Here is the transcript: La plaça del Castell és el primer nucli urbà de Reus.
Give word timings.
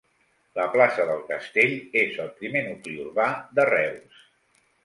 La 0.59 0.63
plaça 0.75 1.05
del 1.09 1.19
Castell 1.27 1.75
és 2.05 2.17
el 2.25 2.33
primer 2.41 2.65
nucli 2.71 2.97
urbà 3.05 3.29
de 3.61 3.71
Reus. 3.73 4.29